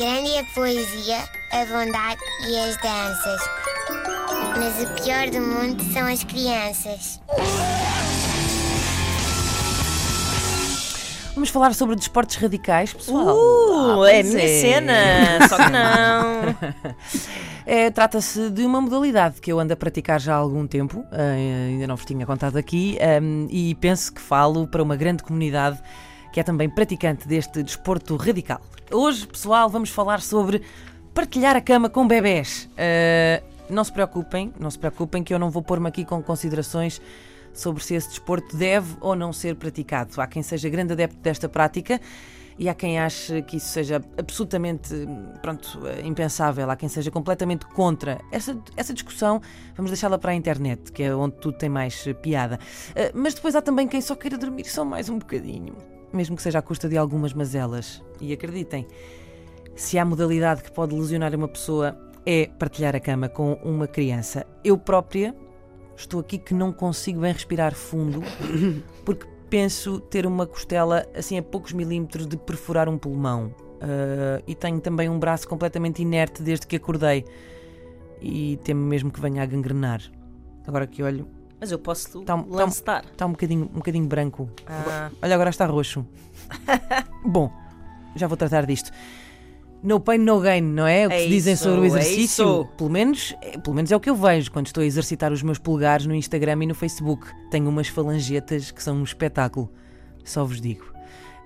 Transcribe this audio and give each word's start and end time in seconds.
Grande 0.00 0.30
é 0.30 0.40
a 0.40 0.44
poesia, 0.54 1.18
a 1.52 1.64
bondade 1.66 2.22
e 2.48 2.58
as 2.58 2.74
danças. 2.78 3.40
Mas 4.58 4.82
o 4.82 4.94
pior 4.94 5.28
do 5.28 5.42
mundo 5.42 5.84
são 5.92 6.06
as 6.06 6.24
crianças. 6.24 7.20
Vamos 11.34 11.50
falar 11.50 11.74
sobre 11.74 11.96
desportos 11.96 12.36
radicais, 12.36 12.94
pessoal. 12.94 13.36
Uh, 13.36 14.02
Ah, 14.04 14.10
é 14.10 14.20
a 14.20 14.24
minha 14.24 14.48
cena, 14.48 14.94
só 15.46 15.56
que 15.58 15.70
não. 15.70 16.56
É, 17.66 17.90
Trata-se 17.90 18.48
de 18.48 18.64
uma 18.64 18.80
modalidade 18.80 19.38
que 19.38 19.52
eu 19.52 19.60
ando 19.60 19.74
a 19.74 19.76
praticar 19.76 20.18
já 20.18 20.32
há 20.32 20.38
algum 20.38 20.66
tempo, 20.66 21.04
eh, 21.12 21.68
ainda 21.72 21.86
não 21.86 21.96
vos 21.96 22.06
tinha 22.06 22.24
contado 22.24 22.56
aqui, 22.56 22.96
ehm, 22.98 23.48
e 23.50 23.74
penso 23.74 24.14
que 24.14 24.20
falo 24.22 24.66
para 24.66 24.82
uma 24.82 24.96
grande 24.96 25.22
comunidade 25.22 25.78
que 26.32 26.40
é 26.40 26.42
também 26.42 26.68
praticante 26.68 27.26
deste 27.26 27.62
desporto 27.62 28.16
radical. 28.16 28.60
Hoje, 28.90 29.26
pessoal, 29.26 29.68
vamos 29.68 29.90
falar 29.90 30.20
sobre 30.20 30.62
partilhar 31.14 31.56
a 31.56 31.60
cama 31.60 31.88
com 31.88 32.06
bebés. 32.06 32.68
Eh, 32.76 33.42
não 33.68 33.84
se 33.84 33.92
preocupem, 33.92 34.52
não 34.58 34.70
se 34.70 34.78
preocupem 34.78 35.22
que 35.22 35.32
eu 35.32 35.38
não 35.38 35.50
vou 35.50 35.62
pôr-me 35.62 35.88
aqui 35.88 36.04
com 36.04 36.22
considerações 36.22 37.00
sobre 37.52 37.82
se 37.82 37.94
esse 37.94 38.08
desporto 38.08 38.56
deve 38.56 38.96
ou 39.00 39.14
não 39.14 39.32
ser 39.32 39.56
praticado. 39.56 40.20
Há 40.20 40.26
quem 40.26 40.42
seja 40.42 40.68
grande 40.68 40.92
adepto 40.92 41.18
desta 41.18 41.48
prática 41.48 42.00
e 42.58 42.68
há 42.68 42.74
quem 42.74 42.98
ache 42.98 43.42
que 43.42 43.56
isso 43.56 43.68
seja 43.68 44.02
absolutamente 44.18 44.94
pronto, 45.40 45.80
impensável, 46.04 46.68
há 46.70 46.76
quem 46.76 46.88
seja 46.88 47.10
completamente 47.10 47.64
contra. 47.66 48.20
Essa, 48.30 48.56
essa 48.76 48.92
discussão 48.92 49.40
vamos 49.74 49.90
deixá-la 49.90 50.18
para 50.18 50.32
a 50.32 50.34
internet, 50.34 50.92
que 50.92 51.02
é 51.02 51.14
onde 51.14 51.36
tudo 51.36 51.56
tem 51.56 51.68
mais 51.68 52.04
piada. 52.22 52.58
Eh, 52.94 53.12
Mas 53.14 53.34
depois 53.34 53.54
há 53.54 53.62
também 53.62 53.88
quem 53.88 54.00
só 54.00 54.14
queira 54.14 54.36
dormir 54.36 54.64
só 54.64 54.84
mais 54.84 55.08
um 55.08 55.18
bocadinho, 55.18 55.74
mesmo 56.12 56.36
que 56.36 56.42
seja 56.42 56.58
à 56.58 56.62
custa 56.62 56.88
de 56.88 56.96
algumas 56.96 57.32
mazelas. 57.32 58.02
E 58.20 58.32
acreditem, 58.32 58.86
se 59.74 59.98
há 59.98 60.04
modalidade 60.04 60.62
que 60.62 60.72
pode 60.72 60.94
lesionar 60.94 61.34
uma 61.34 61.48
pessoa 61.48 61.96
é 62.26 62.46
partilhar 62.58 62.94
a 62.94 63.00
cama 63.00 63.28
com 63.28 63.54
uma 63.64 63.86
criança. 63.86 64.46
Eu 64.62 64.76
própria 64.76 65.34
estou 65.96 66.20
aqui 66.20 66.38
que 66.38 66.54
não 66.54 66.72
consigo 66.72 67.20
bem 67.20 67.32
respirar 67.32 67.74
fundo 67.74 68.22
porque 69.04 69.26
penso 69.48 70.00
ter 70.00 70.26
uma 70.26 70.46
costela 70.46 71.06
assim 71.14 71.38
a 71.38 71.42
poucos 71.42 71.72
milímetros 71.72 72.26
de 72.26 72.36
perfurar 72.36 72.88
um 72.88 72.98
pulmão. 72.98 73.54
Ah, 73.80 74.42
e 74.46 74.54
tenho 74.54 74.80
também 74.80 75.08
um 75.08 75.18
braço 75.18 75.48
completamente 75.48 76.02
inerte 76.02 76.42
desde 76.42 76.66
que 76.66 76.76
acordei. 76.76 77.24
E 78.20 78.58
temo 78.62 78.84
mesmo 78.84 79.10
que 79.10 79.20
venha 79.20 79.42
a 79.42 79.46
gangrenar. 79.46 80.02
Agora 80.66 80.86
que 80.86 81.02
olho, 81.02 81.26
Mas 81.60 81.70
eu 81.70 81.78
posso 81.78 82.22
Tá 82.22 82.34
um- 82.36 82.42
tá 82.44 82.56
lançar. 82.56 83.04
está 83.04 83.26
um 83.26 83.32
bocadinho, 83.32 83.64
um 83.64 83.76
bocadinho 83.78 84.06
branco. 84.06 84.48
Ah, 84.66 85.10
Olha, 85.22 85.34
agora 85.34 85.50
está 85.50 85.66
roxo. 85.66 86.06
Bom, 87.24 87.52
já 88.16 88.26
vou 88.26 88.36
tratar 88.36 88.64
disto. 88.66 88.90
No 89.82 89.98
pain, 89.98 90.18
no 90.18 90.40
gain, 90.40 90.60
não 90.62 90.86
é? 90.86 91.06
O 91.06 91.10
que 91.10 91.16
É 91.16 91.18
se 91.20 91.28
dizem 91.28 91.54
isso, 91.54 91.64
sobre 91.64 91.80
o 91.80 91.84
é 91.84 91.86
exercício. 91.86 92.22
isso. 92.44 92.68
Pelo, 92.76 92.90
menos, 92.90 93.34
é- 93.40 93.58
pelo 93.58 93.74
menos 93.74 93.90
é 93.90 93.96
o 93.96 94.00
que 94.00 94.10
eu 94.10 94.14
vejo 94.16 94.50
quando 94.52 94.66
estou 94.66 94.82
a 94.82 94.86
exercitar 94.86 95.32
os 95.32 95.42
meus 95.42 95.58
polegares 95.58 96.04
no 96.06 96.14
Instagram 96.14 96.64
e 96.64 96.66
no 96.66 96.74
Facebook. 96.74 97.26
Tenho 97.50 97.68
umas 97.68 97.88
falangetas 97.88 98.70
que 98.70 98.82
são 98.82 98.96
um 98.96 99.04
espetáculo. 99.04 99.70
Só 100.24 100.44
vos 100.44 100.60
digo. 100.60 100.84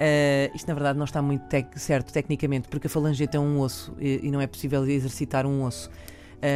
Ah, 0.00 0.50
isto 0.54 0.66
na 0.68 0.74
verdade 0.74 0.96
não 0.98 1.04
está 1.04 1.20
muito 1.20 1.42
tec- 1.48 1.76
certo 1.76 2.12
tecnicamente, 2.12 2.68
porque 2.68 2.86
a 2.86 2.90
falangeta 2.90 3.36
é 3.36 3.40
um 3.40 3.60
osso 3.60 3.94
e, 3.98 4.20
e 4.22 4.30
não 4.30 4.40
é 4.40 4.46
possível 4.46 4.84
exercitar 4.88 5.44
um 5.44 5.64
osso. 5.64 5.90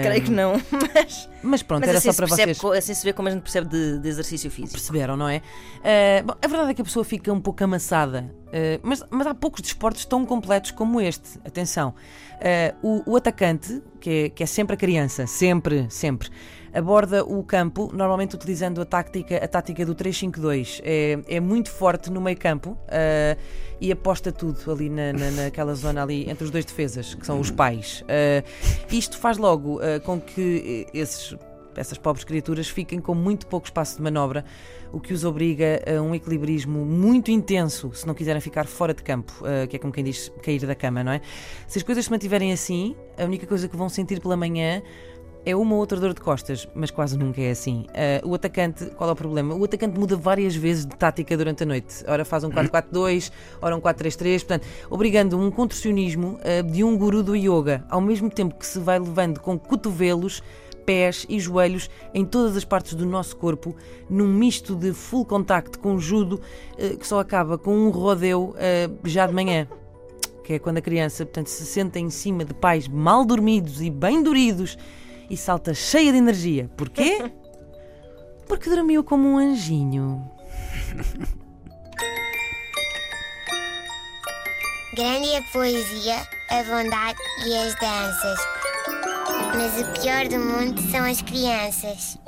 Creio 0.02 0.22
que 0.22 0.30
não. 0.30 0.54
Mas, 0.94 1.28
Mas 1.42 1.62
pronto, 1.62 1.80
mas 1.80 1.88
era 1.90 1.98
assim, 1.98 2.10
só 2.10 2.16
para 2.16 2.26
percebe 2.26 2.54
vocês. 2.54 2.78
assim 2.78 2.94
se 2.94 3.04
vê 3.04 3.12
como 3.12 3.28
a 3.28 3.30
gente 3.30 3.42
percebe 3.42 3.68
de, 3.68 3.98
de 3.98 4.08
exercício 4.08 4.50
físico. 4.50 4.72
Perceberam, 4.72 5.16
não 5.16 5.28
é? 5.28 5.42
Ah, 5.82 6.22
bom, 6.24 6.34
a 6.42 6.46
verdade 6.48 6.70
é 6.70 6.74
que 6.74 6.80
a 6.80 6.84
pessoa 6.84 7.04
fica 7.04 7.30
um 7.32 7.40
pouco 7.40 7.62
amassada, 7.62 8.34
ah, 8.48 8.80
mas, 8.82 9.04
mas 9.10 9.26
há 9.26 9.34
poucos 9.34 9.60
desportos 9.60 10.04
tão 10.06 10.24
completos 10.24 10.70
como 10.70 11.00
este. 11.00 11.38
Atenção, 11.44 11.94
Ah, 12.40 12.74
o, 12.82 13.02
o 13.12 13.16
atacante, 13.16 13.82
que 14.00 14.10
é, 14.10 14.28
que 14.30 14.42
é 14.42 14.46
sempre 14.46 14.74
a 14.74 14.76
criança, 14.76 15.26
sempre, 15.26 15.86
sempre, 15.90 16.30
aborda 16.74 17.24
o 17.24 17.42
campo, 17.44 17.90
normalmente 17.92 18.34
utilizando 18.34 18.80
a 18.80 18.84
tática, 18.84 19.36
a 19.36 19.46
tática 19.48 19.86
do 19.86 19.94
3-5-2. 19.94 20.80
É, 20.82 21.18
é 21.28 21.40
muito 21.40 21.70
forte 21.70 22.10
no 22.10 22.20
meio 22.20 22.36
campo 22.36 22.76
ah, 22.88 23.36
e 23.80 23.92
aposta 23.92 24.32
tudo 24.32 24.70
ali 24.70 24.88
na, 24.88 25.12
na- 25.12 25.30
naquela 25.30 25.74
zona 25.74 26.02
ali 26.02 26.28
entre 26.28 26.44
os 26.44 26.50
dois 26.50 26.64
defesas, 26.64 27.14
que 27.14 27.24
são 27.24 27.38
os 27.38 27.50
pais. 27.50 28.04
Ah, 28.08 28.42
isto 28.90 29.16
faz 29.16 29.38
logo 29.38 29.78
ah, 29.80 30.00
com 30.00 30.20
que 30.20 30.86
esses 30.92 31.36
essas 31.76 31.98
pobres 31.98 32.24
criaturas 32.24 32.68
fiquem 32.68 33.00
com 33.00 33.16
muito 33.16 33.48
pouco 33.48 33.66
espaço 33.66 33.96
de 33.96 34.02
manobra, 34.02 34.44
o 34.92 35.00
que 35.00 35.12
os 35.12 35.24
obriga 35.24 35.82
a 35.84 36.00
um 36.00 36.14
equilibrismo 36.14 36.84
muito 36.84 37.32
intenso 37.32 37.90
se 37.92 38.06
não 38.06 38.14
quiserem 38.14 38.40
ficar 38.40 38.64
fora 38.64 38.94
de 38.94 39.02
campo, 39.02 39.32
que 39.68 39.74
é 39.74 39.78
como 39.80 39.92
quem 39.92 40.04
diz 40.04 40.30
cair 40.40 40.64
da 40.64 40.76
cama, 40.76 41.02
não 41.02 41.10
é? 41.10 41.20
Se 41.66 41.78
as 41.78 41.82
coisas 41.82 42.04
se 42.04 42.12
mantiverem 42.12 42.52
assim, 42.52 42.94
a 43.18 43.24
única 43.24 43.44
coisa 43.44 43.66
que 43.66 43.76
vão 43.76 43.88
sentir 43.88 44.20
pela 44.20 44.36
manhã 44.36 44.84
é 45.44 45.54
uma 45.54 45.74
ou 45.74 45.80
outra 45.80 46.00
dor 46.00 46.14
de 46.14 46.20
costas, 46.20 46.66
mas 46.74 46.90
quase 46.90 47.18
nunca 47.18 47.40
é 47.40 47.50
assim. 47.50 47.86
Eh, 47.92 48.20
o 48.24 48.34
atacante, 48.34 48.86
qual 48.96 49.10
é 49.10 49.12
o 49.12 49.16
problema? 49.16 49.54
O 49.54 49.64
atacante 49.64 49.98
muda 49.98 50.16
várias 50.16 50.56
vezes 50.56 50.86
de 50.86 50.96
tática 50.96 51.36
durante 51.36 51.62
a 51.62 51.66
noite. 51.66 52.04
Ora 52.08 52.24
faz 52.24 52.44
um 52.44 52.50
4-4-2, 52.50 53.30
ora 53.60 53.76
um 53.76 53.80
4-3-3, 53.80 54.38
portanto, 54.40 54.66
obrigando 54.88 55.38
um 55.38 55.50
contorcionismo 55.50 56.38
eh, 56.42 56.62
de 56.62 56.82
um 56.82 56.96
guru 56.96 57.22
do 57.22 57.36
yoga, 57.36 57.84
ao 57.88 58.00
mesmo 58.00 58.30
tempo 58.30 58.54
que 58.54 58.66
se 58.66 58.78
vai 58.78 58.98
levando 58.98 59.40
com 59.40 59.58
cotovelos 59.58 60.42
pés 60.84 61.26
e 61.28 61.40
joelhos 61.40 61.90
em 62.12 62.24
todas 62.24 62.56
as 62.56 62.64
partes 62.64 62.94
do 62.94 63.06
nosso 63.06 63.36
corpo, 63.36 63.74
num 64.08 64.28
misto 64.28 64.74
de 64.74 64.92
full 64.92 65.24
contacto 65.24 65.78
com 65.78 65.98
judo 65.98 66.40
eh, 66.78 66.96
que 66.96 67.06
só 67.06 67.18
acaba 67.20 67.58
com 67.58 67.76
um 67.76 67.90
rodeo 67.90 68.54
eh, 68.58 68.88
já 69.04 69.26
de 69.26 69.34
manhã. 69.34 69.68
Que 70.42 70.54
é 70.54 70.58
quando 70.58 70.78
a 70.78 70.82
criança 70.82 71.24
portanto, 71.24 71.48
se 71.48 71.64
senta 71.64 71.98
em 71.98 72.10
cima 72.10 72.44
de 72.44 72.52
pais 72.52 72.86
mal 72.86 73.24
dormidos 73.24 73.80
e 73.80 73.90
bem 73.90 74.22
doridos 74.22 74.76
e 75.28 75.36
salta 75.36 75.74
cheia 75.74 76.12
de 76.12 76.18
energia. 76.18 76.70
Porquê? 76.76 77.30
Porque 78.46 78.68
dormiu 78.68 79.02
como 79.02 79.28
um 79.28 79.38
anjinho. 79.38 80.30
Grande 84.94 85.28
é 85.30 85.38
a 85.38 85.42
poesia, 85.42 86.16
a 86.50 86.62
bondade 86.62 87.18
e 87.46 87.56
as 87.56 87.74
danças. 87.80 88.38
Mas 89.56 89.80
o 89.80 90.00
pior 90.00 90.28
do 90.28 90.38
mundo 90.38 90.80
são 90.90 91.04
as 91.04 91.20
crianças. 91.22 92.18